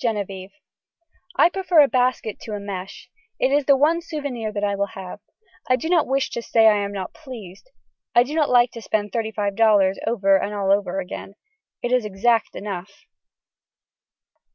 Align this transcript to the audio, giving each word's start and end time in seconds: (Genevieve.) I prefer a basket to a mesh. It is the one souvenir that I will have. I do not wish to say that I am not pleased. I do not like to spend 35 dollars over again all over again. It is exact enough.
(Genevieve.) 0.00 0.52
I 1.36 1.50
prefer 1.50 1.80
a 1.82 1.88
basket 1.88 2.40
to 2.40 2.54
a 2.54 2.58
mesh. 2.58 3.10
It 3.38 3.52
is 3.52 3.66
the 3.66 3.76
one 3.76 4.00
souvenir 4.00 4.50
that 4.50 4.64
I 4.64 4.74
will 4.74 4.92
have. 4.96 5.20
I 5.68 5.76
do 5.76 5.90
not 5.90 6.06
wish 6.06 6.30
to 6.30 6.40
say 6.40 6.62
that 6.62 6.70
I 6.72 6.78
am 6.78 6.90
not 6.92 7.12
pleased. 7.12 7.68
I 8.14 8.22
do 8.22 8.34
not 8.34 8.48
like 8.48 8.70
to 8.70 8.80
spend 8.80 9.12
35 9.12 9.56
dollars 9.56 9.98
over 10.06 10.38
again 10.38 10.54
all 10.54 10.72
over 10.72 11.00
again. 11.00 11.34
It 11.82 11.92
is 11.92 12.06
exact 12.06 12.56
enough. 12.56 13.04